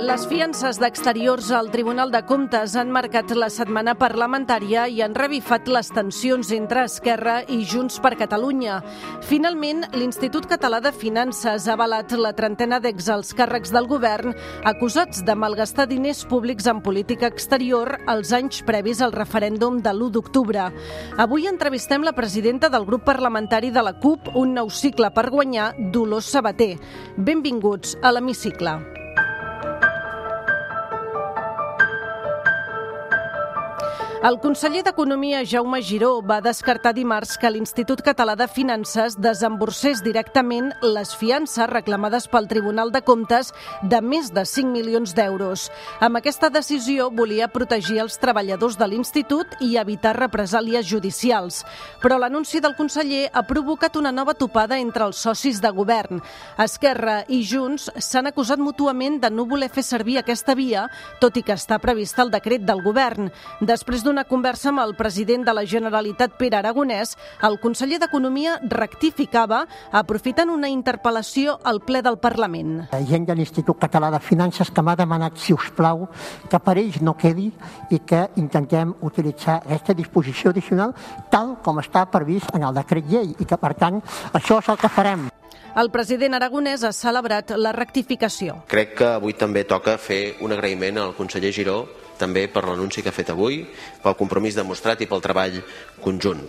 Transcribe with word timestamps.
Les 0.00 0.22
fiances 0.24 0.78
d'exteriors 0.80 1.50
al 1.52 1.66
Tribunal 1.68 2.08
de 2.08 2.22
Comptes 2.24 2.72
han 2.80 2.88
marcat 2.88 3.34
la 3.36 3.50
setmana 3.52 3.92
parlamentària 4.00 4.86
i 4.88 5.02
han 5.04 5.12
revifat 5.12 5.66
les 5.68 5.90
tensions 5.92 6.48
entre 6.56 6.86
Esquerra 6.88 7.34
i 7.52 7.58
Junts 7.68 7.98
per 8.00 8.14
Catalunya. 8.16 8.78
Finalment, 9.28 9.82
l'Institut 9.92 10.46
Català 10.48 10.78
de 10.80 10.92
Finances 10.96 11.66
ha 11.68 11.74
avalat 11.76 12.14
la 12.16 12.32
trentena 12.32 12.78
d'exalts 12.80 13.34
càrrecs 13.36 13.74
del 13.74 13.90
govern 13.90 14.32
acusats 14.70 15.20
de 15.26 15.34
malgastar 15.36 15.84
diners 15.90 16.22
públics 16.30 16.70
en 16.72 16.80
política 16.80 17.28
exterior 17.28 17.98
els 18.08 18.32
anys 18.32 18.62
previs 18.64 19.02
al 19.04 19.12
referèndum 19.12 19.82
de 19.84 19.92
l'1 19.92 20.14
d'octubre. 20.16 20.70
Avui 21.20 21.44
entrevistem 21.50 22.08
la 22.08 22.16
presidenta 22.16 22.70
del 22.72 22.88
grup 22.88 23.04
parlamentari 23.04 23.68
de 23.70 23.84
la 23.84 23.92
CUP, 24.00 24.32
un 24.32 24.56
nou 24.56 24.72
cicle 24.72 25.12
per 25.12 25.28
guanyar, 25.28 25.74
Dolors 25.92 26.32
Sabater. 26.32 26.78
Benvinguts 27.18 27.98
a 28.00 28.14
l'Hemicicle. 28.16 28.99
El 34.20 34.36
conseller 34.36 34.82
d'Economia, 34.84 35.38
Jaume 35.48 35.78
Giró, 35.80 36.18
va 36.20 36.42
descartar 36.44 36.90
dimarts 36.92 37.38
que 37.40 37.48
l'Institut 37.48 38.02
Català 38.04 38.34
de 38.36 38.44
Finances 38.52 39.14
desemborsés 39.16 40.02
directament 40.04 40.66
les 40.84 41.14
fiances 41.16 41.64
reclamades 41.70 42.26
pel 42.28 42.44
Tribunal 42.50 42.92
de 42.92 43.00
Comptes 43.00 43.48
de 43.80 44.02
més 44.04 44.28
de 44.36 44.44
5 44.44 44.68
milions 44.74 45.14
d'euros. 45.16 45.70
Amb 46.04 46.20
aquesta 46.20 46.50
decisió 46.52 47.06
volia 47.08 47.48
protegir 47.48 48.02
els 48.04 48.18
treballadors 48.20 48.76
de 48.76 48.90
l'Institut 48.92 49.56
i 49.64 49.78
evitar 49.80 50.12
represàlies 50.18 50.84
judicials. 50.84 51.62
Però 52.04 52.20
l'anunci 52.20 52.60
del 52.60 52.76
conseller 52.76 53.30
ha 53.32 53.44
provocat 53.48 53.96
una 53.96 54.12
nova 54.12 54.36
topada 54.36 54.76
entre 54.84 55.08
els 55.08 55.16
socis 55.16 55.62
de 55.64 55.72
govern. 55.72 56.20
Esquerra 56.60 57.22
i 57.32 57.40
Junts 57.40 57.88
s'han 57.96 58.28
acusat 58.28 58.60
mútuament 58.60 59.16
de 59.24 59.32
no 59.32 59.48
voler 59.48 59.72
fer 59.72 59.86
servir 59.88 60.20
aquesta 60.20 60.52
via, 60.52 60.90
tot 61.24 61.40
i 61.40 61.42
que 61.42 61.56
està 61.56 61.80
prevista 61.80 62.20
el 62.20 62.36
decret 62.36 62.68
del 62.68 62.84
govern. 62.84 63.32
Després 63.64 64.04
d'una 64.10 64.26
conversa 64.26 64.72
amb 64.72 64.82
el 64.82 64.96
president 64.98 65.44
de 65.46 65.52
la 65.54 65.62
Generalitat, 65.62 66.34
Pere 66.38 66.58
Aragonès, 66.58 67.14
el 67.46 67.60
conseller 67.62 68.00
d'Economia 68.02 68.56
rectificava 68.72 69.60
aprofitant 69.94 70.50
una 70.50 70.70
interpel·lació 70.72 71.54
al 71.62 71.78
ple 71.86 72.02
del 72.02 72.18
Parlament. 72.18 72.88
Gent 73.06 73.28
de 73.28 73.36
l'Institut 73.38 73.78
Català 73.78 74.10
de 74.10 74.18
Finances 74.18 74.72
que 74.74 74.82
m'ha 74.82 74.96
demanat, 74.98 75.38
si 75.38 75.54
us 75.54 75.70
plau, 75.76 76.08
que 76.50 76.58
per 76.58 76.76
ells 76.82 76.98
no 77.06 77.14
quedi 77.14 77.52
i 77.94 78.00
que 78.02 78.26
intentem 78.42 78.96
utilitzar 79.06 79.60
aquesta 79.60 79.94
disposició 79.94 80.50
addicional 80.50 80.96
tal 81.30 81.60
com 81.62 81.78
està 81.78 82.08
previst 82.10 82.50
en 82.56 82.66
el 82.66 82.74
decret 82.74 83.06
llei 83.06 83.36
i 83.38 83.46
que, 83.46 83.60
per 83.60 83.76
tant, 83.78 84.02
això 84.34 84.58
és 84.58 84.74
el 84.74 84.80
que 84.80 84.90
farem. 84.90 85.28
El 85.78 85.94
president 85.94 86.34
aragonès 86.34 86.82
ha 86.82 86.90
celebrat 86.90 87.54
la 87.54 87.70
rectificació. 87.70 88.64
Crec 88.66 88.96
que 88.98 89.14
avui 89.14 89.38
també 89.38 89.62
toca 89.62 90.00
fer 90.02 90.40
un 90.42 90.50
agraïment 90.50 90.98
al 90.98 91.14
conseller 91.14 91.54
Giró 91.54 91.84
també 92.20 92.46
per 92.52 92.66
l'anunci 92.68 93.02
que 93.02 93.10
ha 93.10 93.16
fet 93.16 93.32
avui, 93.32 93.62
pel 94.02 94.18
compromís 94.18 94.58
demostrat 94.58 95.00
i 95.00 95.08
pel 95.10 95.24
treball 95.24 95.60
conjunt. 96.04 96.44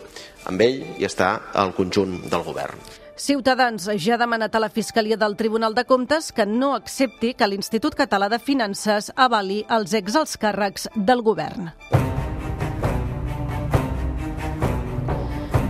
Amb 0.52 0.66
ell 0.68 0.82
hi 0.98 1.08
està 1.08 1.38
el 1.64 1.74
conjunt 1.78 2.20
del 2.30 2.44
govern. 2.46 2.80
Ciutadans 3.22 3.86
ja 4.02 4.16
ha 4.16 4.18
demanat 4.18 4.56
a 4.56 4.62
la 4.64 4.72
Fiscalia 4.74 5.18
del 5.18 5.36
Tribunal 5.38 5.76
de 5.78 5.86
Comptes 5.86 6.32
que 6.34 6.48
no 6.50 6.74
accepti 6.74 7.36
que 7.38 7.48
l'Institut 7.48 7.94
Català 8.00 8.32
de 8.34 8.42
Finances 8.42 9.12
avali 9.16 9.62
els 9.70 9.94
exalts 9.94 10.40
càrrecs 10.42 10.90
del 10.96 11.22
govern. 11.22 11.70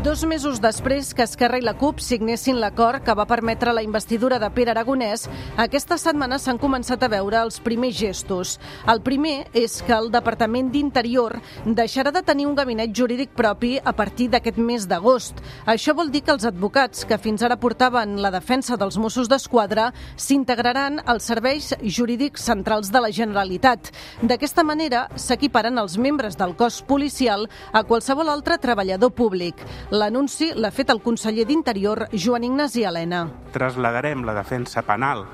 Dos 0.02 0.24
mesos 0.26 0.58
després 0.58 1.12
que 1.14 1.22
Esquerra 1.22 1.60
i 1.60 1.62
la 1.62 1.76
CUP 1.78 2.00
signessin 2.02 2.58
l'acord 2.58 3.04
que 3.06 3.14
va 3.14 3.28
permetre 3.30 3.70
la 3.70 3.84
investidura 3.86 4.40
de 4.42 4.48
Pere 4.50 4.72
Aragonès, 4.74 5.28
aquesta 5.62 5.94
setmana 6.02 6.40
s'han 6.42 6.58
començat 6.58 7.03
a 7.06 7.09
veure 7.12 7.38
els 7.38 7.59
primers 7.62 7.94
gestos. 8.00 8.56
El 8.90 9.03
primer 9.06 9.46
és 9.53 9.75
que 9.86 9.94
el 9.94 10.09
Departament 10.09 10.72
d'Interior 10.74 11.36
deixarà 11.78 12.09
de 12.16 12.24
tenir 12.25 12.48
un 12.50 12.56
gabinet 12.58 12.96
jurídic 12.98 13.36
propi 13.38 13.75
a 13.78 13.94
partir 13.94 14.31
d'aquest 14.34 14.58
mes 14.58 14.88
d'agost. 14.90 15.38
Això 15.70 15.94
vol 15.94 16.09
dir 16.09 16.24
que 16.25 16.34
els 16.34 16.50
advocats 16.50 17.06
que 17.06 17.22
fins 17.22 17.46
ara 17.46 17.59
portaven 17.62 18.18
la 18.25 18.34
defensa 18.34 18.80
dels 18.81 18.98
Mossos 18.98 19.30
d'Esquadra 19.30 19.92
s'integraran 20.16 20.98
als 21.06 21.30
serveis 21.30 21.75
jurídics 21.84 22.50
centrals 22.50 22.90
de 22.90 23.04
la 23.06 23.14
Generalitat. 23.14 23.94
D'aquesta 24.25 24.66
manera 24.66 25.06
s'equiparen 25.14 25.78
els 25.78 26.00
membres 26.02 26.42
del 26.42 26.58
cos 26.58 26.81
policial 26.81 27.46
a 27.72 27.86
qualsevol 27.86 28.34
altre 28.34 28.58
treballador 28.58 29.14
públic. 29.14 29.62
L'anunci 29.91 30.53
l'ha 30.56 30.69
fet 30.72 30.88
el 30.94 31.02
conseller 31.03 31.44
d'Interior, 31.44 32.06
Joan 32.16 32.46
Ignasi 32.47 32.85
Helena. 32.88 33.25
Trasladarem 33.52 34.22
la 34.24 34.31
defensa 34.38 34.85
penal, 34.88 35.25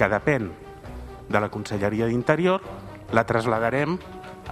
que 0.00 0.08
depèn 0.08 0.46
de 1.28 1.42
la 1.44 1.50
Conselleria 1.52 2.08
d'Interior, 2.08 2.64
la 3.12 3.26
trasladarem 3.28 3.98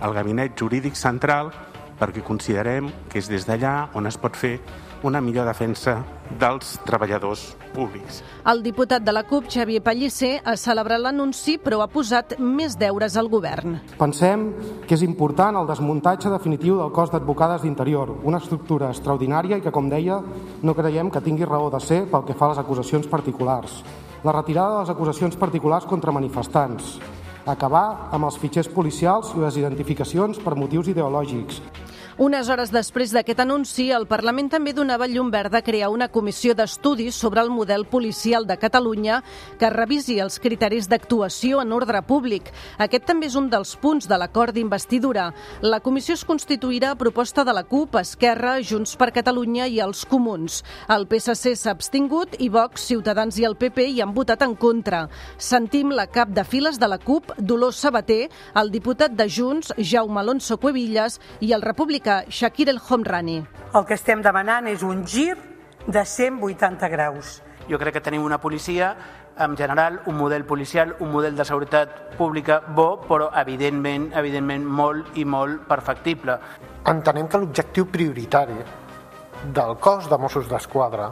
al 0.04 0.12
Gabinet 0.12 0.52
Jurídic 0.60 0.92
Central 0.92 1.48
perquè 1.96 2.20
considerem 2.20 2.90
que 3.08 3.16
és 3.22 3.32
des 3.32 3.48
d'allà 3.48 3.88
on 3.96 4.10
es 4.12 4.20
pot 4.20 4.36
fer 4.36 4.58
una 5.02 5.20
millor 5.20 5.46
defensa 5.48 6.00
dels 6.40 6.76
treballadors 6.86 7.56
públics. 7.74 8.20
El 8.50 8.62
diputat 8.62 9.02
de 9.04 9.12
la 9.12 9.22
CUP, 9.28 9.48
Xavier 9.50 9.82
Pellicer, 9.82 10.32
ha 10.44 10.56
celebrat 10.60 11.00
l'anunci 11.02 11.56
però 11.62 11.80
ha 11.82 11.88
posat 11.90 12.36
més 12.38 12.76
deures 12.78 13.16
al 13.16 13.30
govern. 13.32 13.78
Pensem 13.98 14.46
que 14.86 14.96
és 14.96 15.04
important 15.06 15.58
el 15.60 15.70
desmuntatge 15.70 16.32
definitiu 16.32 16.78
del 16.80 16.92
cos 16.94 17.12
d'advocades 17.12 17.64
d'Interior, 17.64 18.16
una 18.24 18.42
estructura 18.42 18.90
extraordinària 18.90 19.58
i 19.58 19.64
que, 19.64 19.72
com 19.74 19.88
deia, 19.90 20.20
no 20.62 20.76
creiem 20.76 21.10
que 21.10 21.24
tingui 21.24 21.48
raó 21.48 21.70
de 21.70 21.80
ser 21.80 22.04
pel 22.10 22.26
que 22.28 22.36
fa 22.36 22.50
a 22.50 22.54
les 22.54 22.62
acusacions 22.62 23.08
particulars. 23.10 23.80
La 24.24 24.36
retirada 24.36 24.74
de 24.74 24.80
les 24.84 24.92
acusacions 24.92 25.36
particulars 25.40 25.86
contra 25.88 26.12
manifestants, 26.12 26.98
acabar 27.48 28.10
amb 28.12 28.26
els 28.28 28.36
fitxers 28.38 28.68
policials 28.68 29.32
i 29.34 29.40
les 29.40 29.56
identificacions 29.56 30.40
per 30.44 30.56
motius 30.58 30.90
ideològics, 30.92 31.62
unes 32.20 32.50
hores 32.53 32.69
després 32.69 33.14
d'aquest 33.16 33.38
anunci, 33.41 33.86
el 33.97 34.04
Parlament 34.04 34.50
també 34.53 34.75
donava 34.76 35.06
llum 35.08 35.31
verda 35.32 35.62
a 35.62 35.64
crear 35.64 35.88
una 35.88 36.10
comissió 36.12 36.53
d'estudis 36.53 37.16
sobre 37.16 37.41
el 37.41 37.48
model 37.48 37.86
policial 37.88 38.44
de 38.44 38.58
Catalunya 38.60 39.22
que 39.56 39.70
revisi 39.72 40.19
els 40.20 40.36
criteris 40.38 40.84
d'actuació 40.92 41.62
en 41.62 41.72
ordre 41.72 42.03
públic. 42.04 42.50
Aquest 42.76 43.06
també 43.09 43.30
és 43.30 43.38
un 43.41 43.48
dels 43.48 43.72
punts 43.80 44.04
de 44.04 44.19
l'acord 44.20 44.53
d'investidura. 44.53 45.30
La 45.62 45.78
comissió 45.80 46.12
es 46.12 46.26
constituirà 46.28 46.91
a 46.91 46.98
proposta 47.00 47.41
de 47.41 47.54
la 47.56 47.62
CUP, 47.64 47.97
Esquerra, 48.03 48.59
Junts 48.60 48.98
per 49.00 49.14
Catalunya 49.16 49.70
i 49.72 49.80
els 49.80 50.04
Comuns. 50.04 50.60
El 50.92 51.09
PSC 51.09 51.54
s'ha 51.56 51.72
abstingut 51.72 52.36
i 52.36 52.50
Vox, 52.53 52.84
Ciutadans 52.91 53.41
i 53.41 53.48
el 53.48 53.56
PP 53.56 53.88
hi 53.94 54.04
han 54.04 54.12
votat 54.12 54.44
en 54.44 54.59
contra. 54.60 55.06
Sentim 55.38 55.97
la 55.97 56.04
cap 56.12 56.36
de 56.36 56.44
files 56.44 56.76
de 56.76 56.92
la 56.92 57.00
CUP, 57.00 57.32
Dolors 57.38 57.80
Sabater, 57.80 58.26
el 58.60 58.69
diputat 58.76 59.16
de 59.16 59.25
Junts, 59.25 59.72
Jaume 59.80 60.20
Alonso 60.20 60.60
Cuevillas 60.60 61.16
i 61.41 61.54
el 61.56 61.64
republicà 61.64 62.09
Shakir 62.28 62.69
El 62.69 62.81
Homrani. 62.81 63.38
El 63.75 63.87
que 63.87 63.97
estem 63.97 64.22
demanant 64.22 64.66
és 64.71 64.82
un 64.87 65.04
gir 65.06 65.37
de 65.87 66.04
180 66.04 66.88
graus. 66.93 67.38
Jo 67.71 67.78
crec 67.78 67.98
que 67.98 68.03
tenim 68.04 68.25
una 68.26 68.41
policia 68.43 68.94
en 69.41 69.56
general, 69.56 70.00
un 70.06 70.16
model 70.19 70.44
policial, 70.44 70.97
un 71.00 71.12
model 71.12 71.37
de 71.37 71.44
seguretat 71.48 72.16
pública 72.19 72.60
bo, 72.76 73.00
però 73.09 73.31
evidentment, 73.41 74.10
evidentment 74.19 74.66
molt 74.66 75.16
i 75.16 75.25
molt 75.25 75.65
perfectible. 75.71 76.37
Entenem 76.91 77.28
que 77.31 77.41
l'objectiu 77.41 77.88
prioritari 77.88 78.59
del 79.54 79.77
cos 79.81 80.10
de 80.10 80.19
Mossos 80.21 80.48
d'Esquadra 80.50 81.10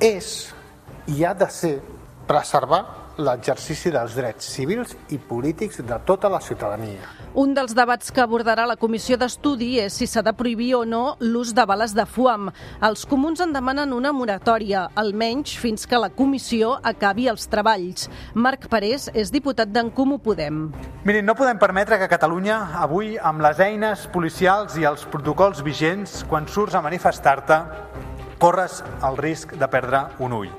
és 0.00 0.54
i 1.12 1.24
ha 1.24 1.34
de 1.36 1.50
ser 1.52 1.74
preservar 2.26 3.03
l'exercici 3.18 3.92
dels 3.94 4.14
drets 4.16 4.46
civils 4.56 4.94
i 5.14 5.18
polítics 5.18 5.80
de 5.86 5.98
tota 6.06 6.28
la 6.32 6.40
ciutadania. 6.40 7.06
Un 7.34 7.54
dels 7.54 7.74
debats 7.74 8.12
que 8.14 8.22
abordarà 8.22 8.66
la 8.66 8.76
comissió 8.78 9.16
d'estudi 9.18 9.80
és 9.82 9.94
si 9.98 10.06
s'ha 10.06 10.22
de 10.22 10.32
prohibir 10.38 10.72
o 10.78 10.84
no 10.86 11.16
l'ús 11.20 11.54
de 11.54 11.64
bales 11.66 11.94
de 11.94 12.06
fuam. 12.06 12.50
Els 12.82 13.04
comuns 13.10 13.42
en 13.42 13.54
demanen 13.54 13.92
una 13.92 14.12
moratòria, 14.14 14.88
almenys 14.94 15.56
fins 15.58 15.86
que 15.86 15.98
la 15.98 16.12
comissió 16.14 16.76
acabi 16.82 17.26
els 17.30 17.48
treballs. 17.50 18.08
Marc 18.34 18.68
Parés 18.70 19.08
és 19.14 19.34
diputat 19.34 19.70
d'en 19.74 19.90
Comú 19.90 20.20
Podem. 20.22 20.68
Mirin, 21.04 21.26
no 21.26 21.34
podem 21.34 21.58
permetre 21.58 21.98
que 21.98 22.10
Catalunya, 22.10 22.60
avui, 22.82 23.16
amb 23.18 23.42
les 23.42 23.60
eines 23.60 24.06
policials 24.14 24.78
i 24.78 24.86
els 24.86 25.06
protocols 25.10 25.62
vigents, 25.66 26.22
quan 26.30 26.46
surts 26.46 26.78
a 26.78 26.82
manifestar-te, 26.84 27.60
corres 28.38 28.82
el 29.02 29.18
risc 29.18 29.54
de 29.58 29.68
perdre 29.70 30.06
un 30.22 30.38
ull. 30.38 30.50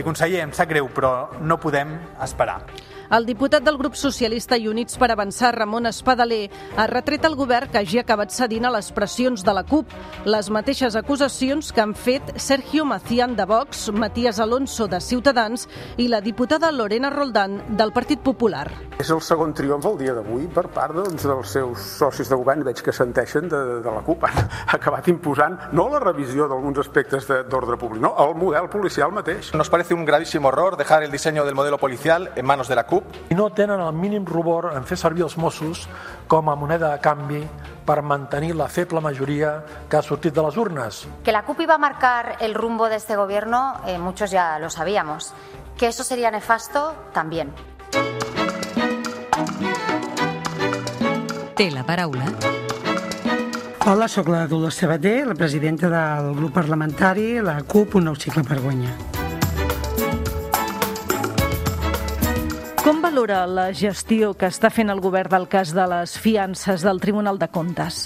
I 0.00 0.04
conseller, 0.04 0.38
em 0.40 0.52
sap 0.56 0.70
greu, 0.70 0.86
però 0.96 1.28
no 1.44 1.58
podem 1.60 1.90
esperar. 2.24 2.62
El 3.10 3.24
diputat 3.26 3.64
del 3.66 3.74
grup 3.74 3.96
socialista 3.98 4.54
i 4.54 4.68
Units 4.70 4.94
per 4.94 5.08
Avançar, 5.10 5.48
Ramon 5.56 5.88
Espadaler, 5.90 6.44
ha 6.78 6.84
retret 6.86 7.24
al 7.26 7.34
govern 7.34 7.66
que 7.72 7.80
hagi 7.80 7.98
acabat 7.98 8.30
cedint 8.30 8.68
a 8.68 8.70
les 8.70 8.92
pressions 8.94 9.42
de 9.42 9.54
la 9.56 9.64
CUP 9.66 9.90
les 10.30 10.50
mateixes 10.54 10.94
acusacions 10.94 11.72
que 11.74 11.82
han 11.82 11.96
fet 11.98 12.30
Sergio 12.38 12.84
Macián 12.86 13.34
de 13.34 13.48
Vox, 13.50 13.88
Matías 13.90 14.38
Alonso 14.38 14.86
de 14.86 15.00
Ciutadans 15.02 15.66
i 15.98 16.06
la 16.06 16.20
diputada 16.20 16.70
Lorena 16.70 17.10
Roldán 17.10 17.58
del 17.76 17.90
Partit 17.90 18.22
Popular. 18.22 18.68
És 19.00 19.10
el 19.10 19.22
segon 19.24 19.56
triomf 19.56 19.86
el 19.88 19.98
dia 19.98 20.14
d'avui 20.14 20.46
per 20.52 20.68
part 20.70 20.94
doncs, 20.94 21.24
dels 21.26 21.54
seus 21.56 21.82
socis 21.96 22.30
de 22.30 22.38
govern, 22.38 22.62
veig 22.62 22.78
que 22.84 22.94
senteixen 22.94 23.50
de, 23.50 23.60
de 23.82 23.90
la 23.90 24.04
CUP, 24.06 24.28
han 24.28 24.50
acabat 24.78 25.10
imposant 25.10 25.58
no 25.72 25.88
la 25.90 25.98
revisió 26.04 26.46
d'alguns 26.46 26.78
aspectes 26.84 27.26
d'ordre 27.26 27.80
públic, 27.80 28.04
no, 28.04 28.14
el 28.22 28.36
model 28.38 28.70
policial 28.70 29.10
mateix. 29.10 29.50
Nos 29.56 29.72
parece 29.72 29.94
un 29.98 30.04
gravísimo 30.04 30.50
error 30.54 30.76
dejar 30.76 31.02
el 31.02 31.10
diseño 31.10 31.44
del 31.44 31.56
modelo 31.56 31.78
policial 31.78 32.30
en 32.36 32.46
manos 32.46 32.68
de 32.68 32.76
la 32.76 32.86
CUP. 32.86 32.99
I 33.30 33.34
no 33.34 33.50
tenen 33.50 33.80
el 33.80 33.92
mínim 33.92 34.26
rubor 34.26 34.72
en 34.74 34.84
fer 34.84 34.98
servir 34.98 35.24
els 35.26 35.36
Mossos 35.38 35.86
com 36.28 36.48
a 36.48 36.56
moneda 36.56 36.92
de 36.92 37.00
canvi 37.00 37.42
per 37.86 38.00
mantenir 38.02 38.54
la 38.56 38.68
feble 38.68 39.00
majoria 39.00 39.64
que 39.88 39.96
ha 39.96 40.02
sortit 40.02 40.34
de 40.34 40.42
les 40.42 40.56
urnes. 40.56 41.06
Que 41.24 41.32
la 41.32 41.44
CUP 41.44 41.60
iba 41.60 41.74
a 41.74 41.78
marcar 41.78 42.36
el 42.40 42.54
rumbo 42.54 42.88
de 42.88 42.96
este 42.96 43.16
gobierno, 43.16 43.80
eh, 43.86 43.98
muchos 43.98 44.30
ya 44.30 44.58
lo 44.58 44.70
sabíamos. 44.70 45.34
Que 45.76 45.88
eso 45.88 46.04
sería 46.04 46.30
nefasto, 46.30 46.94
también. 47.12 47.52
Té 51.56 51.70
la 51.70 51.84
paraula 51.84 52.24
Hola, 53.86 54.08
sóc 54.08 54.28
la 54.28 54.46
Dolors 54.46 54.76
Sabater, 54.76 55.26
la 55.26 55.34
presidenta 55.34 55.88
del 55.88 56.34
grup 56.36 56.52
parlamentari, 56.52 57.40
la 57.40 57.62
CUP, 57.62 57.96
un 57.96 58.10
nou 58.10 58.14
cicle 58.14 58.44
per 58.44 58.60
guanyar. 58.60 59.09
Valora 63.10 63.44
la 63.50 63.72
gestió 63.74 64.28
que 64.38 64.46
està 64.46 64.68
fent 64.70 64.90
el 64.92 65.00
govern 65.02 65.32
del 65.32 65.48
cas 65.50 65.72
de 65.74 65.82
les 65.90 66.12
fiances 66.22 66.84
del 66.86 67.00
Tribunal 67.02 67.40
de 67.42 67.48
Comptes? 67.50 68.04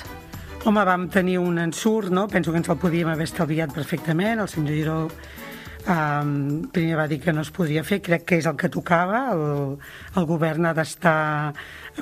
Home, 0.65 0.85
vam 0.89 1.11
tenir 1.13 1.37
un 1.43 1.59
ensurt, 1.61 2.09
no? 2.09 2.25
Penso 2.33 2.55
que 2.55 2.63
ens 2.63 2.71
el 2.73 2.79
podíem 2.81 3.11
haver 3.13 3.27
estalviat 3.29 3.75
perfectament. 3.77 4.41
El 4.41 4.49
senyor 4.49 4.79
Giró 4.79 4.97
um, 5.93 6.31
primer 6.73 6.97
va 6.97 7.05
dir 7.11 7.19
que 7.21 7.35
no 7.37 7.45
es 7.45 7.51
podria 7.53 7.85
fer, 7.85 8.01
crec 8.07 8.25
que 8.31 8.39
és 8.41 8.49
el 8.49 8.57
que 8.57 8.73
tocava. 8.73 9.21
El, 9.35 9.77
el 10.17 10.29
govern 10.31 10.71
ha 10.71 10.73
d'estar 10.73 11.53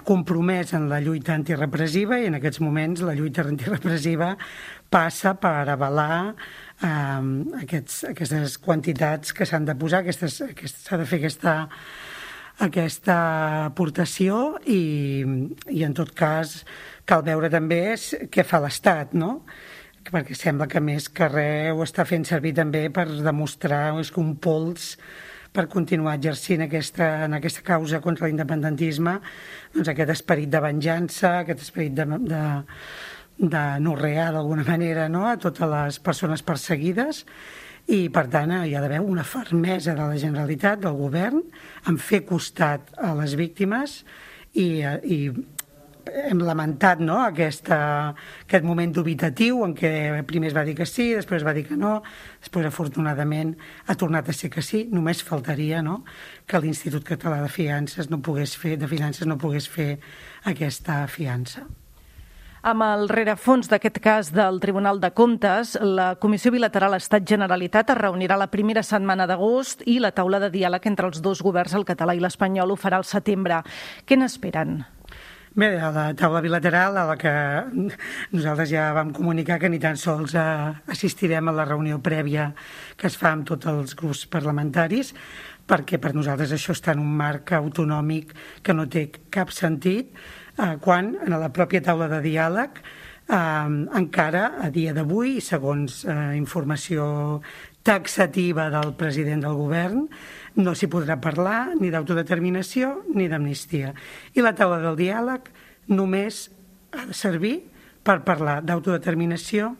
compromès 0.06 0.70
en 0.78 0.87
la 0.93 1.02
lluita 1.02 1.34
antirepressiva 1.34 2.20
i 2.22 2.31
en 2.31 2.38
aquests 2.38 2.62
moments 2.62 3.02
la 3.02 3.19
lluita 3.19 3.43
antirepressiva 3.43 4.37
passa 4.94 5.34
per 5.43 5.66
avalar 5.75 6.37
um, 6.87 7.34
aquests, 7.64 8.04
aquestes 8.14 8.60
quantitats 8.62 9.34
que 9.34 9.49
s'han 9.49 9.66
de 9.66 9.75
posar, 9.75 10.04
s'ha 10.06 11.02
de 11.02 11.10
fer 11.10 11.25
aquesta 11.25 11.58
aquesta 12.62 13.17
aportació 13.67 14.59
i, 14.70 15.25
i 15.75 15.82
en 15.82 15.94
tot 15.99 16.12
cas 16.14 16.61
cal 17.09 17.25
veure 17.26 17.50
també 17.50 17.82
què 18.31 18.44
fa 18.47 18.62
l'Estat, 18.62 19.17
no? 19.19 19.41
perquè 20.03 20.35
sembla 20.35 20.67
que 20.67 20.81
més 20.82 21.06
que 21.14 21.29
res 21.31 21.70
ho 21.70 21.82
està 21.85 22.06
fent 22.09 22.25
servir 22.26 22.55
també 22.56 22.88
per 22.91 23.06
demostrar 23.23 23.93
és 24.00 24.11
que 24.11 24.20
un 24.23 24.35
pols 24.43 24.97
per 25.53 25.69
continuar 25.70 26.17
exercint 26.17 26.64
aquesta, 26.64 27.26
en 27.26 27.37
aquesta 27.37 27.62
causa 27.62 28.00
contra 28.03 28.26
l'independentisme 28.26 29.19
doncs 29.75 29.93
aquest 29.93 30.14
esperit 30.17 30.50
de 30.50 30.62
venjança, 30.64 31.37
aquest 31.43 31.62
esperit 31.67 31.94
de, 31.99 32.06
de, 32.26 32.43
de 33.38 33.64
no 33.85 33.94
rear 33.99 34.31
d'alguna 34.35 34.67
manera 34.67 35.09
no? 35.12 35.26
a 35.29 35.37
totes 35.38 35.70
les 35.70 36.00
persones 36.03 36.43
perseguides 36.43 37.25
i 37.90 38.06
per 38.14 38.29
tant 38.31 38.52
hi 38.55 38.75
ha 38.75 38.82
d'haver 38.82 39.00
una 39.02 39.25
fermesa 39.26 39.96
de 39.96 40.05
la 40.06 40.19
Generalitat, 40.20 40.84
del 40.84 40.94
govern, 40.99 41.43
en 41.88 41.99
fer 41.99 42.23
costat 42.29 42.93
a 42.99 43.14
les 43.19 43.34
víctimes 43.38 44.02
i, 44.55 44.84
i 44.87 45.19
hem 46.06 46.40
lamentat 46.43 47.00
no, 47.02 47.19
aquesta, 47.23 47.79
aquest 48.44 48.64
moment 48.67 48.93
dubitatiu 48.94 49.62
en 49.67 49.75
què 49.79 50.23
primer 50.29 50.50
es 50.50 50.56
va 50.56 50.64
dir 50.67 50.75
que 50.79 50.87
sí, 50.88 51.12
després 51.14 51.44
va 51.46 51.55
dir 51.56 51.64
que 51.69 51.79
no, 51.79 52.00
després 52.43 52.67
afortunadament 52.69 53.55
ha 53.87 53.99
tornat 53.99 54.28
a 54.28 54.37
ser 54.37 54.50
que 54.52 54.64
sí, 54.67 54.87
només 54.93 55.23
faltaria 55.26 55.82
no, 55.82 56.02
que 56.46 56.62
l'Institut 56.62 57.06
Català 57.06 57.43
de 57.44 57.52
Fiances 57.52 58.11
no 58.11 58.23
pogués 58.23 58.56
fer, 58.58 58.76
de 58.81 58.90
Finances 58.90 59.28
no 59.31 59.38
pogués 59.38 59.69
fer 59.70 59.94
aquesta 60.50 61.05
fiança. 61.06 61.67
Amb 62.62 62.85
el 62.87 63.09
rerefons 63.11 63.67
d'aquest 63.67 63.97
cas 63.99 64.29
del 64.31 64.61
Tribunal 64.62 65.00
de 65.03 65.09
Comptes, 65.11 65.73
la 65.82 66.12
Comissió 66.23 66.53
Bilateral 66.55 66.94
Estat-Generalitat 66.94 67.91
es 67.91 67.99
reunirà 67.99 68.37
la 68.38 68.47
primera 68.53 68.85
setmana 68.87 69.26
d'agost 69.26 69.82
i 69.91 69.97
la 69.99 70.12
taula 70.14 70.38
de 70.38 70.53
diàleg 70.55 70.87
entre 70.87 71.11
els 71.11 71.19
dos 71.25 71.43
governs, 71.43 71.75
el 71.75 71.88
català 71.88 72.14
i 72.14 72.23
l'espanyol, 72.23 72.70
ho 72.70 72.79
farà 72.79 73.03
al 73.03 73.09
setembre. 73.09 73.64
Què 74.06 74.14
n'esperen? 74.14 74.85
Bé, 75.59 75.75
a 75.82 75.91
la 75.93 76.05
taula 76.17 76.41
bilateral 76.41 76.94
a 76.97 77.03
la 77.11 77.17
que 77.20 77.32
nosaltres 78.32 78.70
ja 78.70 78.87
vam 78.97 79.11
comunicar 79.12 79.59
que 79.61 79.69
ni 79.69 79.82
tan 79.82 79.99
sols 80.00 80.32
eh, 80.38 80.44
assistirem 80.94 81.50
a 81.50 81.53
la 81.53 81.67
reunió 81.69 81.99
prèvia 82.00 82.47
que 82.97 83.11
es 83.11 83.19
fa 83.20 83.35
amb 83.35 83.44
tots 83.50 83.69
els 83.69 83.93
grups 83.99 84.23
parlamentaris, 84.32 85.12
perquè 85.69 85.99
per 86.03 86.12
nosaltres 86.17 86.53
això 86.55 86.75
està 86.76 86.94
en 86.97 87.03
un 87.03 87.12
marc 87.17 87.55
autonòmic 87.56 88.35
que 88.62 88.75
no 88.75 88.88
té 88.91 89.09
cap 89.31 89.53
sentit, 89.55 90.12
eh, 90.59 90.76
quan 90.81 91.14
en 91.20 91.37
la 91.38 91.53
pròpia 91.55 91.82
taula 91.82 92.09
de 92.11 92.20
diàleg 92.25 92.82
eh, 92.82 93.37
encara 93.99 94.44
a 94.62 94.70
dia 94.70 94.94
d'avui, 94.97 95.41
segons 95.41 96.03
eh, 96.05 96.17
informació 96.37 97.41
taxativa 97.82 98.69
del 98.70 98.94
president 98.94 99.43
del 99.43 99.59
govern, 99.59 100.06
no 100.62 100.75
s'hi 100.76 100.88
podrà 100.91 101.19
parlar 101.20 101.75
ni 101.81 101.91
d'autodeterminació 101.91 103.03
ni 103.14 103.29
d'amnistia. 103.29 103.93
I 104.35 104.44
la 104.44 104.55
taula 104.55 104.79
del 104.82 104.99
diàleg 104.99 105.49
només 105.91 106.49
ha 106.93 107.06
de 107.09 107.17
servir 107.17 107.56
per 108.05 108.23
parlar 108.26 108.61
d'autodeterminació 108.67 109.73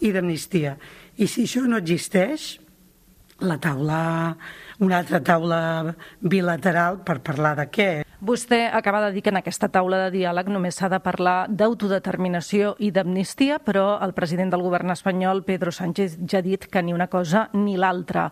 i 0.00 0.12
d'amnistia. 0.12 0.76
I 1.20 1.28
si 1.28 1.44
això 1.46 1.66
no 1.68 1.78
existeix, 1.80 2.56
la 3.40 3.58
taula, 3.58 4.36
una 4.80 4.98
altra 4.98 5.20
taula 5.24 5.60
bilateral 6.20 7.00
per 7.04 7.20
parlar 7.24 7.56
de 7.58 7.66
què? 7.72 7.90
Vostè 8.20 8.66
acaba 8.68 9.00
de 9.06 9.14
dir 9.14 9.22
que 9.24 9.32
en 9.32 9.40
aquesta 9.40 9.70
taula 9.72 10.02
de 10.04 10.10
diàleg 10.18 10.50
només 10.52 10.76
s'ha 10.76 10.90
de 10.92 11.00
parlar 11.00 11.46
d'autodeterminació 11.48 12.74
i 12.78 12.90
d'amnistia, 12.92 13.60
però 13.64 13.94
el 14.04 14.12
president 14.12 14.52
del 14.52 14.64
govern 14.64 14.92
espanyol, 14.92 15.42
Pedro 15.44 15.72
Sánchez, 15.72 16.18
ja 16.28 16.40
ha 16.40 16.44
dit 16.44 16.68
que 16.68 16.82
ni 16.82 16.92
una 16.92 17.08
cosa 17.08 17.48
ni 17.54 17.78
l'altra. 17.80 18.28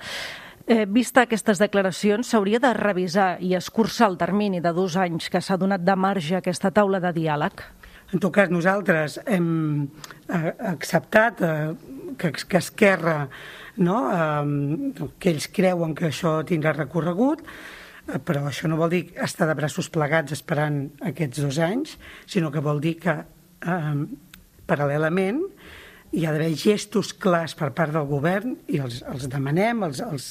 Eh, 0.69 0.85
vista 0.85 1.25
aquestes 1.25 1.57
declaracions, 1.57 2.29
s'hauria 2.29 2.61
de 2.61 2.75
revisar 2.77 3.39
i 3.41 3.55
escurçar 3.57 4.11
el 4.11 4.19
termini 4.21 4.61
de 4.61 4.75
dos 4.77 4.99
anys 5.01 5.31
que 5.33 5.41
s'ha 5.41 5.57
donat 5.57 5.81
de 5.81 5.97
marge 5.97 6.37
a 6.37 6.43
aquesta 6.43 6.71
taula 6.71 7.01
de 7.01 7.15
diàleg? 7.17 7.65
En 8.13 8.21
tot 8.21 8.33
cas, 8.33 8.53
nosaltres 8.53 9.19
hem 9.25 9.89
eh, 10.29 10.53
acceptat 10.69 11.41
eh, 11.41 11.73
que, 12.17 12.33
que 12.33 12.61
Esquerra, 12.63 13.29
no, 13.77 13.99
eh, 14.13 15.09
que 15.19 15.35
ells 15.35 15.51
creuen 15.53 15.95
que 15.99 16.09
això 16.13 16.39
tindrà 16.49 16.73
recorregut, 16.77 17.45
Eh, 18.09 18.19
però 18.25 18.47
això 18.49 18.69
no 18.71 18.79
vol 18.81 18.93
dir 18.93 19.03
estar 19.21 19.49
de 19.49 19.57
braços 19.59 19.91
plegats 19.93 20.33
esperant 20.33 20.87
aquests 21.11 21.43
dos 21.45 21.59
anys, 21.61 21.99
sinó 22.27 22.51
que 22.55 22.65
vol 22.65 22.81
dir 22.81 22.95
que 23.03 23.15
eh, 23.21 23.99
paral·lelament 24.69 25.43
hi 26.13 26.25
ha 26.25 26.33
d'haver 26.33 26.55
gestos 26.57 27.13
clars 27.21 27.55
per 27.59 27.69
part 27.77 27.93
del 27.93 28.07
govern 28.09 28.55
i 28.73 28.81
els, 28.81 29.03
els 29.13 29.27
demanem, 29.29 29.83
els, 29.85 30.01
els, 30.01 30.29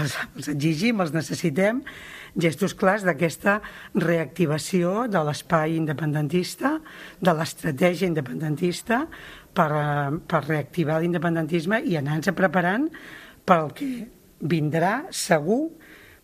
els, 0.00 0.16
els 0.38 0.48
exigim, 0.54 1.02
els 1.04 1.12
necessitem, 1.12 1.82
gestos 2.40 2.72
clars 2.78 3.04
d'aquesta 3.04 3.58
reactivació 3.98 5.06
de 5.12 5.20
l'espai 5.26 5.76
independentista, 5.76 6.78
de 7.20 7.34
l'estratègia 7.36 8.08
independentista 8.08 9.02
per, 9.52 9.68
eh, 9.76 10.20
per 10.24 10.44
reactivar 10.46 11.00
l'independentisme 11.02 11.82
i 11.84 11.98
anar-nos 12.00 12.32
preparant 12.38 12.88
pel 13.44 13.74
que 13.76 13.90
vindrà 14.40 15.10
segur 15.12 15.66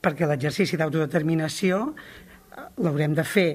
perquè 0.00 0.28
l'exercici 0.28 0.78
d'autodeterminació 0.80 1.82
eh, 1.90 2.64
l'haurem 2.80 3.16
de 3.18 3.26
fer, 3.28 3.50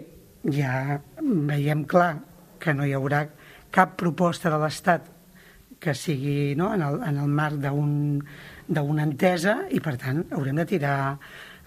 ja 0.53 0.99
veiem 1.21 1.87
clar 1.89 2.13
que 2.61 2.75
no 2.77 2.85
hi 2.85 2.93
haurà 2.93 3.25
cap 3.73 3.97
proposta 3.97 4.51
de 4.51 4.59
l'Estat 4.61 5.09
que 5.81 5.95
sigui 5.97 6.53
no, 6.59 6.69
en, 6.75 6.83
el, 6.85 6.99
en 7.07 7.17
el 7.23 7.31
marc 7.31 7.57
d'una 7.61 9.07
entesa 9.07 9.61
i, 9.73 9.81
per 9.83 9.95
tant, 10.01 10.23
haurem 10.37 10.61
de 10.61 10.67
tirar 10.69 10.97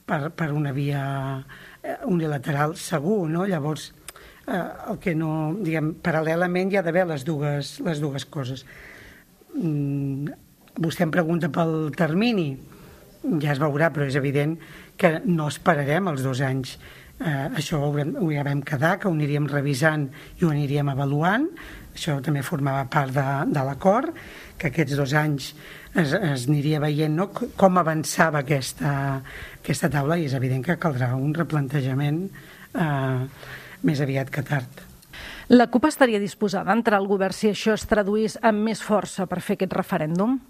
per, 0.07 0.29
per 0.37 0.53
una 0.55 0.73
via 0.77 1.03
eh, 1.83 1.99
unilateral 2.07 2.77
segur, 2.79 3.25
no? 3.31 3.49
Llavors, 3.51 3.91
eh, 4.47 4.61
el 4.93 5.01
que 5.03 5.17
no, 5.19 5.33
diguem, 5.59 5.97
paral·lelament 6.05 6.71
hi 6.71 6.79
ha 6.79 6.85
d'haver 6.87 7.09
les, 7.11 7.27
dues, 7.27 7.79
les 7.85 8.03
dues 8.05 8.29
coses. 8.31 8.65
Mm, 9.55 10.31
vostè 10.79 11.07
em 11.07 11.13
pregunta 11.15 11.51
pel 11.55 11.91
termini 11.99 12.53
ja 13.41 13.55
es 13.55 13.61
veurà, 13.63 13.91
però 13.93 14.07
és 14.07 14.19
evident 14.21 14.59
que 15.01 15.17
no 15.25 15.49
esperarem 15.49 16.11
els 16.13 16.23
dos 16.27 16.43
anys. 16.45 16.77
Eh, 17.21 17.49
això 17.61 17.79
ho, 17.79 17.93
ho 17.95 18.29
ja 18.33 18.43
vam 18.47 18.63
quedar, 18.67 18.97
que 18.99 19.09
ho 19.09 19.15
aniríem 19.15 19.47
revisant 19.51 20.09
i 20.41 20.45
ho 20.45 20.51
aniríem 20.51 20.91
avaluant. 20.91 21.47
Això 21.95 22.19
també 22.25 22.43
formava 22.43 22.89
part 22.91 23.15
de, 23.15 23.27
de 23.55 23.63
l'acord, 23.63 24.11
que 24.59 24.73
aquests 24.73 24.97
dos 24.99 25.15
anys 25.15 25.53
es, 25.95 26.11
es 26.11 26.49
aniria 26.49 26.81
veient 26.83 27.15
no, 27.15 27.29
com 27.31 27.79
avançava 27.79 28.43
aquesta, 28.43 29.21
aquesta 29.61 29.93
taula 29.93 30.19
i 30.19 30.27
és 30.27 30.35
evident 30.35 30.65
que 30.67 30.79
caldrà 30.83 31.13
un 31.15 31.31
replantejament 31.37 32.25
eh, 32.27 33.21
més 33.87 34.03
aviat 34.03 34.33
que 34.35 34.43
tard. 34.43 34.83
La 35.55 35.69
CUP 35.71 35.87
estaria 35.87 36.19
disposada 36.19 36.73
a 36.73 36.77
entrar 36.79 36.99
al 36.99 37.07
govern 37.07 37.37
si 37.37 37.53
això 37.53 37.77
es 37.79 37.87
traduís 37.87 38.39
amb 38.43 38.65
més 38.67 38.83
força 38.83 39.29
per 39.31 39.43
fer 39.45 39.59
aquest 39.59 39.77
referèndum? 39.77 40.41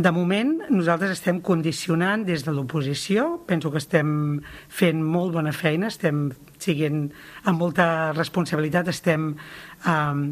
De 0.00 0.08
moment, 0.16 0.54
nosaltres 0.72 1.10
estem 1.12 1.42
condicionant 1.44 2.22
des 2.24 2.40
de 2.46 2.52
l'oposició. 2.56 3.42
Penso 3.44 3.68
que 3.72 3.80
estem 3.82 4.38
fent 4.72 5.02
molt 5.04 5.34
bona 5.34 5.52
feina, 5.52 5.90
estem 5.90 6.30
siguent 6.62 7.02
amb 7.44 7.60
molta 7.60 7.86
responsabilitat, 8.16 8.88
estem 8.88 9.34
eh, 9.34 10.22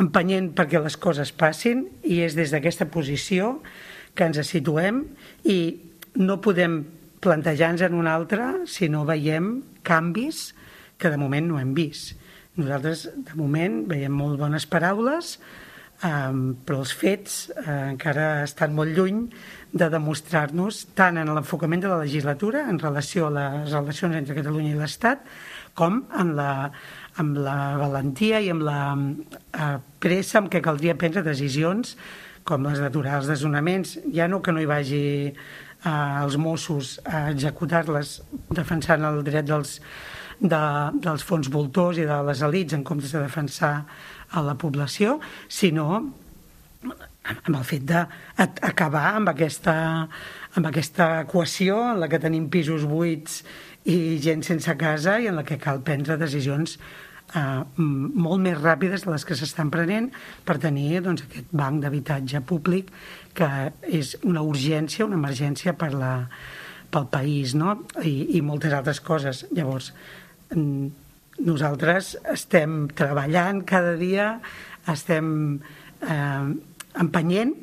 empenyent 0.00 0.54
perquè 0.56 0.80
les 0.80 0.96
coses 0.96 1.34
passin 1.36 1.82
i 2.08 2.22
és 2.24 2.38
des 2.38 2.54
d'aquesta 2.54 2.88
posició 2.88 3.58
que 4.16 4.30
ens 4.30 4.40
situem 4.48 5.02
i 5.44 5.58
no 6.16 6.38
podem 6.40 6.80
plantejar-nos 7.20 7.84
en 7.84 7.98
una 8.00 8.14
altra 8.16 8.48
si 8.64 8.88
no 8.88 9.04
veiem 9.04 9.58
canvis 9.84 10.54
que 10.96 11.12
de 11.12 11.20
moment 11.20 11.50
no 11.50 11.60
hem 11.60 11.76
vist. 11.76 12.14
Nosaltres, 12.56 13.10
de 13.12 13.36
moment, 13.36 13.82
veiem 13.90 14.14
molt 14.14 14.38
bones 14.40 14.64
paraules, 14.70 15.36
Um, 16.02 16.56
però 16.66 16.80
els 16.82 16.90
fets 16.92 17.36
uh, 17.54 17.92
encara 17.94 18.42
estan 18.42 18.74
molt 18.76 18.92
lluny 18.96 19.22
de 19.72 19.86
demostrar-nos 19.88 20.80
tant 20.98 21.16
en 21.16 21.30
l'enfocament 21.32 21.80
de 21.80 21.88
la 21.88 22.00
legislatura 22.02 22.64
en 22.68 22.80
relació 22.82 23.28
a 23.28 23.32
les 23.32 23.70
relacions 23.72 24.18
entre 24.18 24.34
Catalunya 24.36 24.74
i 24.74 24.80
l'Estat 24.80 25.22
com 25.78 26.02
en 26.20 26.34
la, 26.36 26.50
amb 27.22 27.38
la 27.46 27.56
valentia 27.80 28.42
i 28.42 28.50
amb 28.52 28.66
la 28.66 28.80
uh, 28.98 29.78
pressa 30.02 30.42
amb 30.42 30.50
què 30.52 30.60
caldria 30.66 30.98
prendre 30.98 31.24
decisions 31.24 31.94
com 32.44 32.66
les 32.68 32.82
d'aturar 32.82 33.22
els 33.22 33.30
desnonaments, 33.30 33.96
ja 34.12 34.26
no 34.28 34.42
que 34.44 34.52
no 34.52 34.60
hi 34.60 34.68
vagi 34.68 35.04
uh, 35.30 36.24
els 36.24 36.36
Mossos 36.36 36.98
a 37.06 37.30
executar-les 37.32 38.18
defensant 38.52 39.06
el 39.08 39.22
dret 39.24 39.48
dels, 39.48 39.78
de, 40.40 40.64
dels 41.06 41.24
fons 41.24 41.48
voltors 41.54 42.02
i 42.02 42.04
de 42.08 42.18
les 42.28 42.44
elites 42.44 42.76
en 42.76 42.84
comptes 42.84 43.14
de 43.14 43.24
defensar 43.24 43.78
a 44.34 44.42
la 44.44 44.56
població, 44.58 45.18
sinó 45.48 46.02
amb 46.84 47.54
el 47.54 47.62
fet 47.64 47.86
d'acabar 47.88 49.06
amb 49.14 49.30
aquesta, 49.32 49.74
amb 50.58 50.68
aquesta 50.68 51.08
equació 51.22 51.78
en 51.94 52.02
la 52.02 52.10
que 52.12 52.20
tenim 52.20 52.50
pisos 52.52 52.84
buits 52.88 53.40
i 53.88 54.18
gent 54.24 54.44
sense 54.44 54.74
casa 54.80 55.16
i 55.20 55.30
en 55.30 55.38
la 55.40 55.44
que 55.48 55.56
cal 55.60 55.80
prendre 55.86 56.18
decisions 56.20 56.76
eh, 56.76 57.62
molt 57.78 58.44
més 58.44 58.60
ràpides 58.60 59.06
de 59.06 59.12
les 59.12 59.24
que 59.24 59.36
s'estan 59.38 59.72
prenent 59.72 60.10
per 60.44 60.58
tenir 60.60 61.00
doncs, 61.04 61.24
aquest 61.24 61.48
banc 61.52 61.80
d'habitatge 61.84 62.42
públic 62.48 62.92
que 63.36 63.50
és 63.88 64.14
una 64.22 64.44
urgència, 64.44 65.06
una 65.08 65.20
emergència 65.20 65.74
per 65.80 65.92
la, 65.96 66.14
pel 66.92 67.08
país 67.12 67.56
no? 67.58 67.78
I, 68.02 68.36
i 68.38 68.44
moltes 68.44 68.76
altres 68.76 69.00
coses. 69.04 69.44
Llavors, 69.54 69.92
nosaltres 71.42 72.14
estem 72.30 72.84
treballant 72.94 73.62
cada 73.66 73.94
dia, 73.98 74.38
estem 74.90 75.28
eh, 76.04 76.44
empenyent 77.00 77.54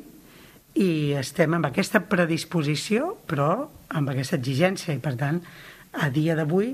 i 0.76 1.12
estem 1.20 1.56
amb 1.56 1.68
aquesta 1.68 2.02
predisposició, 2.08 3.14
però 3.28 3.68
amb 3.92 4.12
aquesta 4.12 4.38
exigència. 4.40 4.94
I, 4.96 5.02
per 5.04 5.14
tant, 5.20 5.40
a 5.92 6.08
dia 6.12 6.36
d'avui 6.36 6.72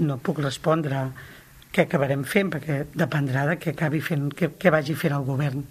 no 0.00 0.18
puc 0.18 0.40
respondre 0.42 1.06
què 1.74 1.84
acabarem 1.84 2.24
fent, 2.28 2.52
perquè 2.54 2.84
dependrà 2.94 3.48
de 3.50 3.58
què 3.60 3.74
acabi 3.74 4.00
fent, 4.04 4.30
què, 4.32 4.52
què 4.58 4.72
vagi 4.72 4.94
fent 4.98 5.16
el 5.16 5.26
govern. 5.26 5.64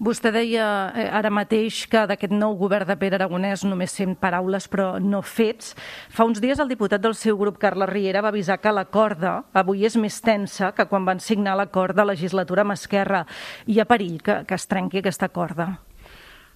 Vostè 0.00 0.30
deia 0.32 0.66
eh, 0.96 1.02
ara 1.12 1.28
mateix 1.28 1.82
que 1.92 2.06
d'aquest 2.08 2.32
nou 2.32 2.54
govern 2.56 2.88
de 2.88 2.94
Pere 2.96 3.18
Aragonès 3.18 3.66
només 3.68 3.92
sent 3.92 4.14
paraules 4.16 4.64
però 4.72 4.94
no 4.96 5.20
fets. 5.20 5.74
Fa 6.08 6.24
uns 6.24 6.40
dies 6.40 6.62
el 6.62 6.70
diputat 6.70 7.02
del 7.04 7.12
seu 7.18 7.36
grup, 7.36 7.58
Carles 7.60 7.90
Riera, 7.90 8.22
va 8.24 8.30
avisar 8.32 8.56
que 8.64 8.72
la 8.72 8.86
corda 8.88 9.34
avui 9.52 9.84
és 9.84 9.98
més 10.00 10.16
tensa 10.24 10.70
que 10.72 10.86
quan 10.88 11.04
van 11.04 11.20
signar 11.20 11.52
l'acord 11.60 11.92
de 11.92 12.06
legislatura 12.08 12.64
amb 12.64 12.72
Esquerra. 12.72 13.26
Hi 13.68 13.76
ha 13.76 13.86
perill 13.90 14.22
que, 14.24 14.38
que 14.48 14.56
es 14.56 14.64
trenqui 14.70 15.02
aquesta 15.02 15.28
corda? 15.28 15.68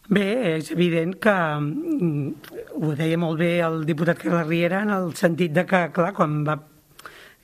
Bé, 0.08 0.24
és 0.54 0.72
evident 0.72 1.12
que 1.20 1.36
mm, 1.36 2.56
ho 2.80 2.94
deia 2.96 3.20
molt 3.20 3.42
bé 3.44 3.58
el 3.66 3.84
diputat 3.84 4.24
Carles 4.24 4.48
Riera 4.48 4.80
en 4.88 4.94
el 4.96 5.12
sentit 5.20 5.52
de 5.52 5.66
que, 5.68 5.82
clar, 5.92 6.14
quan, 6.16 6.40
va, 6.48 6.56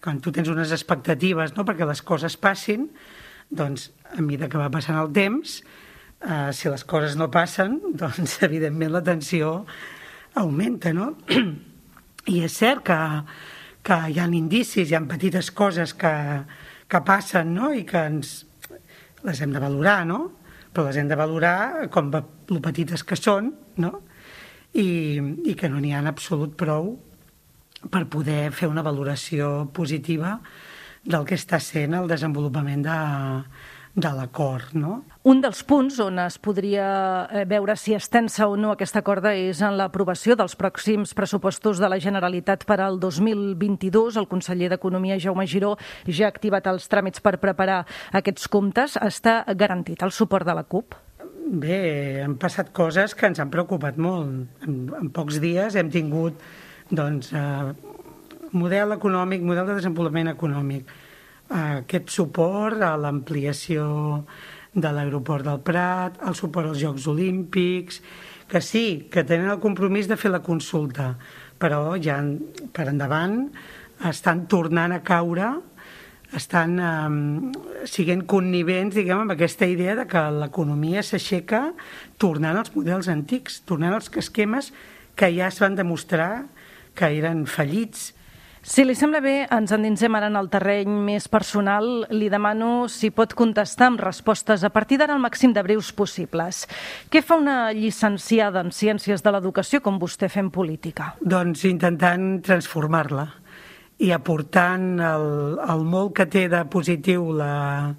quan 0.00 0.24
tu 0.24 0.32
tens 0.32 0.48
unes 0.48 0.72
expectatives 0.72 1.52
no, 1.60 1.68
perquè 1.68 1.84
les 1.84 2.00
coses 2.00 2.40
passin, 2.40 2.88
doncs 3.52 3.90
a 4.16 4.24
mesura 4.24 4.48
que 4.48 4.64
va 4.64 4.72
passant 4.72 4.96
el 4.96 5.12
temps, 5.12 5.60
eh, 6.20 6.52
si 6.52 6.68
les 6.68 6.84
coses 6.84 7.16
no 7.16 7.30
passen, 7.32 7.78
doncs 8.00 8.40
evidentment 8.46 8.92
la 8.92 9.04
tensió 9.04 9.64
augmenta, 10.34 10.92
no? 10.96 11.14
I 12.30 12.42
és 12.46 12.56
cert 12.60 12.84
que, 12.86 12.98
que 13.86 13.98
hi 14.12 14.20
ha 14.20 14.28
indicis, 14.28 14.90
hi 14.90 14.96
ha 14.96 15.02
petites 15.08 15.50
coses 15.56 15.94
que, 15.96 16.12
que 16.88 17.02
passen, 17.06 17.54
no? 17.56 17.72
I 17.74 17.86
que 17.88 18.04
ens, 18.12 18.34
les 19.26 19.40
hem 19.40 19.54
de 19.54 19.62
valorar, 19.62 20.04
no? 20.06 20.20
Però 20.70 20.86
les 20.86 21.00
hem 21.00 21.08
de 21.10 21.18
valorar 21.18 21.88
com 21.90 22.12
lo 22.12 22.60
petites 22.62 23.02
que 23.02 23.18
són, 23.18 23.54
no? 23.82 23.94
I, 24.70 24.88
i 25.50 25.56
que 25.58 25.68
no 25.68 25.80
n'hi 25.82 25.96
ha 25.96 26.02
en 26.04 26.10
absolut 26.12 26.52
prou 26.54 26.92
per 27.90 28.04
poder 28.12 28.52
fer 28.52 28.68
una 28.68 28.84
valoració 28.86 29.70
positiva 29.74 30.36
del 31.02 31.24
que 31.26 31.38
està 31.38 31.58
sent 31.64 31.96
el 31.96 32.06
desenvolupament 32.10 32.84
de, 32.84 32.98
de 33.94 34.10
l'acord. 34.14 34.70
No? 34.72 35.00
Un 35.26 35.40
dels 35.42 35.62
punts 35.66 35.98
on 36.02 36.20
es 36.22 36.38
podria 36.42 36.86
eh, 37.26 37.44
veure 37.48 37.74
si 37.76 37.94
es 37.96 38.08
tensa 38.12 38.46
o 38.48 38.56
no 38.56 38.70
aquesta 38.72 39.02
corda 39.06 39.32
és 39.36 39.60
en 39.66 39.76
l'aprovació 39.78 40.36
dels 40.38 40.56
pròxims 40.58 41.14
pressupostos 41.18 41.82
de 41.82 41.90
la 41.90 41.98
Generalitat 42.00 42.64
per 42.68 42.80
al 42.84 43.00
2022. 43.02 44.16
El 44.20 44.30
conseller 44.30 44.70
d'Economia, 44.72 45.18
Jaume 45.20 45.46
Giró, 45.50 45.76
ja 46.06 46.28
ha 46.28 46.32
activat 46.32 46.70
els 46.70 46.88
tràmits 46.90 47.22
per 47.24 47.38
preparar 47.42 47.82
aquests 48.12 48.48
comptes. 48.48 48.96
Està 49.00 49.42
garantit 49.58 50.02
el 50.06 50.14
suport 50.14 50.46
de 50.46 50.56
la 50.56 50.64
CUP? 50.64 50.96
Bé, 51.50 52.22
han 52.22 52.36
passat 52.38 52.70
coses 52.70 53.16
que 53.18 53.26
ens 53.26 53.40
han 53.42 53.50
preocupat 53.50 53.98
molt. 53.98 54.46
En, 54.66 54.82
en 55.00 55.10
pocs 55.10 55.40
dies 55.42 55.74
hem 55.74 55.90
tingut 55.90 56.38
doncs, 56.94 57.32
eh, 57.34 57.72
model 58.52 58.94
econòmic, 58.94 59.42
model 59.46 59.66
de 59.66 59.78
desenvolupament 59.80 60.30
econòmic, 60.30 60.90
aquest 61.50 62.10
suport 62.14 62.82
a 62.82 62.94
l'ampliació 62.96 64.24
de 64.72 64.90
l'aeroport 64.94 65.44
del 65.44 65.62
Prat, 65.66 66.20
el 66.22 66.36
suport 66.38 66.70
als 66.70 66.78
Jocs 66.82 67.08
Olímpics, 67.10 68.00
que 68.50 68.60
sí, 68.62 69.08
que 69.10 69.24
tenen 69.26 69.50
el 69.50 69.58
compromís 69.62 70.06
de 70.10 70.18
fer 70.18 70.30
la 70.30 70.42
consulta, 70.46 71.16
però 71.58 71.96
ja 72.02 72.20
per 72.74 72.86
endavant 72.90 73.42
estan 74.06 74.46
tornant 74.50 74.94
a 74.94 75.02
caure, 75.06 75.50
estan 76.38 76.78
eh, 76.78 77.86
siguent 77.90 78.22
connivents, 78.30 78.94
diguem, 78.94 79.24
amb 79.24 79.34
aquesta 79.34 79.66
idea 79.66 79.96
de 79.98 80.06
que 80.10 80.22
l'economia 80.38 81.02
s'aixeca 81.02 81.72
tornant 82.22 82.60
als 82.60 82.70
models 82.76 83.10
antics, 83.10 83.60
tornant 83.66 83.98
als 83.98 84.10
esquemes 84.22 84.70
que 85.18 85.32
ja 85.34 85.50
es 85.50 85.58
van 85.60 85.74
demostrar 85.74 86.46
que 86.94 87.10
eren 87.18 87.44
fallits, 87.50 88.12
si 88.62 88.84
li 88.84 88.94
sembla 88.94 89.22
bé, 89.24 89.34
ens 89.48 89.72
endinsem 89.72 90.14
ara 90.16 90.28
en 90.28 90.36
el 90.36 90.50
terreny 90.52 90.90
més 91.06 91.26
personal. 91.32 92.04
Li 92.12 92.28
demano 92.32 92.88
si 92.92 93.08
pot 93.14 93.32
contestar 93.38 93.88
amb 93.90 94.02
respostes 94.04 94.64
a 94.64 94.70
partir 94.70 95.00
d'ara 95.00 95.16
el 95.16 95.22
màxim 95.22 95.54
de 95.56 95.64
breus 95.64 95.90
possibles. 95.96 96.66
Què 97.08 97.24
fa 97.24 97.38
una 97.40 97.72
llicenciada 97.72 98.60
en 98.60 98.72
Ciències 98.74 99.24
de 99.24 99.32
l'Educació 99.32 99.80
com 99.80 99.98
vostè 99.98 100.28
fent 100.28 100.52
política? 100.52 101.14
Doncs 101.20 101.64
intentant 101.70 102.40
transformar-la 102.44 103.26
i 104.00 104.12
aportant 104.16 104.92
el, 105.04 105.26
el 105.60 105.84
molt 105.84 106.14
que 106.16 106.28
té 106.28 106.46
de 106.52 106.60
positiu 106.72 107.30
la, 107.36 107.94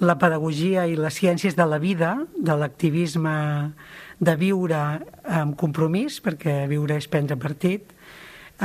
la 0.00 0.16
pedagogia 0.20 0.86
i 0.88 0.96
les 0.96 1.16
ciències 1.20 1.56
de 1.56 1.66
la 1.68 1.80
vida, 1.80 2.16
de 2.36 2.56
l'activisme 2.56 3.34
de 4.24 4.36
viure 4.40 4.80
amb 5.24 5.56
compromís, 5.58 6.20
perquè 6.24 6.64
viure 6.70 6.96
és 6.96 7.08
prendre 7.10 7.36
partit, 7.40 7.92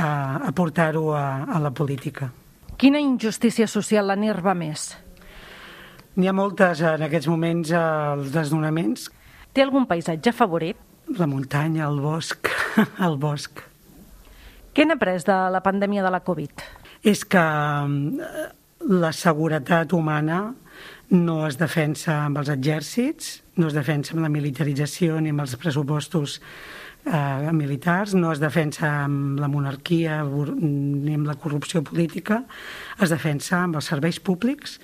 a, 0.00 0.40
a 0.48 0.52
portar-ho 0.56 1.12
a, 1.14 1.44
a 1.44 1.60
la 1.62 1.70
política. 1.70 2.30
Quina 2.80 3.00
injustícia 3.02 3.68
social 3.68 4.08
l'enerva 4.08 4.54
més? 4.56 4.90
N'hi 6.16 6.28
ha 6.28 6.34
moltes 6.34 6.80
en 6.82 7.04
aquests 7.06 7.28
moments 7.30 7.72
als 7.76 8.32
desnonaments. 8.34 9.10
Té 9.52 9.62
algun 9.62 9.86
paisatge 9.90 10.32
favorit? 10.34 10.78
La 11.18 11.28
muntanya, 11.28 11.86
el 11.88 12.00
bosc, 12.00 12.48
el 13.06 13.18
bosc. 13.20 13.60
Què 14.74 14.86
n'ha 14.86 14.96
après 14.96 15.26
de 15.26 15.36
la 15.52 15.60
pandèmia 15.62 16.02
de 16.06 16.10
la 16.14 16.22
Covid? 16.24 16.64
És 17.02 17.24
que 17.26 17.42
mm, 17.42 18.32
la 19.02 19.10
seguretat 19.12 19.92
humana 19.92 20.42
no 21.10 21.40
es 21.46 21.58
defensa 21.58 22.20
amb 22.24 22.38
els 22.38 22.50
exèrcits, 22.52 23.40
no 23.58 23.68
es 23.68 23.74
defensa 23.74 24.14
amb 24.14 24.22
la 24.24 24.32
militarització 24.32 25.18
ni 25.20 25.34
amb 25.34 25.42
els 25.42 25.56
pressupostos 25.58 26.38
eh, 27.04 27.52
militars, 27.52 28.14
no 28.14 28.32
es 28.32 28.40
defensa 28.40 28.88
amb 29.04 29.40
la 29.40 29.48
monarquia 29.48 30.22
ni 30.24 31.14
amb 31.14 31.26
la 31.28 31.38
corrupció 31.40 31.82
política, 31.82 32.44
es 33.00 33.10
defensa 33.10 33.64
amb 33.64 33.80
els 33.80 33.90
serveis 33.92 34.20
públics, 34.20 34.78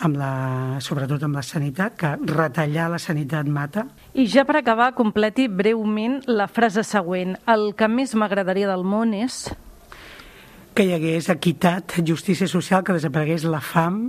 amb 0.00 0.16
la, 0.16 0.32
sobretot 0.80 1.22
amb 1.26 1.36
la 1.36 1.44
sanitat, 1.44 1.96
que 2.00 2.12
retallar 2.32 2.88
la 2.92 3.00
sanitat 3.00 3.48
mata. 3.48 3.86
I 4.14 4.26
ja 4.30 4.46
per 4.48 4.60
acabar, 4.60 4.92
completi 4.96 5.48
breument 5.48 6.20
la 6.26 6.48
frase 6.48 6.84
següent. 6.86 7.36
El 7.46 7.74
que 7.76 7.88
més 7.88 8.16
m'agradaria 8.16 8.70
del 8.70 8.86
món 8.86 9.14
és... 9.16 9.48
Que 10.70 10.86
hi 10.86 10.94
hagués 10.94 11.26
equitat, 11.32 11.98
justícia 12.06 12.46
social, 12.48 12.84
que 12.86 12.94
desaparegués 12.94 13.42
la 13.44 13.60
fam, 13.60 14.06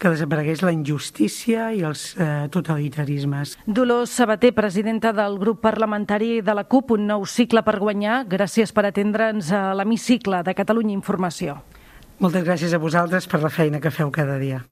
que 0.00 0.10
desaparegués 0.10 0.64
la 0.64 0.72
injustícia 0.72 1.68
i 1.76 1.84
els 1.86 2.14
eh, 2.16 2.48
totalitarismes. 2.50 3.54
Dolors 3.66 4.16
Sabater, 4.16 4.54
presidenta 4.56 5.12
del 5.12 5.38
grup 5.38 5.60
parlamentari 5.62 6.40
de 6.40 6.54
la 6.56 6.64
CUP, 6.64 6.96
un 6.96 7.06
nou 7.12 7.26
cicle 7.28 7.62
per 7.66 7.76
guanyar. 7.78 8.24
Gràcies 8.30 8.72
per 8.72 8.88
atendre'ns 8.88 9.52
a 9.52 9.68
l'hemicicle 9.76 10.42
de 10.46 10.56
Catalunya 10.56 10.96
Informació. 10.96 11.60
Moltes 12.20 12.44
gràcies 12.48 12.72
a 12.74 12.80
vosaltres 12.80 13.28
per 13.28 13.42
la 13.44 13.52
feina 13.52 13.80
que 13.80 13.92
feu 13.92 14.10
cada 14.12 14.40
dia. 14.40 14.64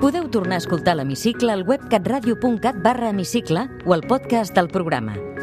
Podeu 0.00 0.28
tornar 0.32 0.56
a 0.56 0.64
escoltar 0.64 0.96
l'hemicicle 0.96 1.52
al 1.52 1.66
web 1.68 1.84
catradio.cat 1.92 2.80
barra 2.84 3.10
hemicicle 3.12 3.68
o 3.84 3.96
al 3.96 4.06
podcast 4.08 4.56
del 4.56 4.72
programa 4.72 5.27